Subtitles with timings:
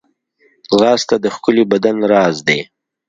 [0.69, 2.59] ځغاسته د ښکلي بدن راز دی